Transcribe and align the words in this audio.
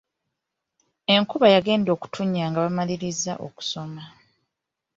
Enkuba 1.13 1.47
yagenda 1.55 1.89
okutonnya 1.95 2.43
nga 2.49 2.59
bamalirizza 2.65 3.33
okusoma. 3.45 4.03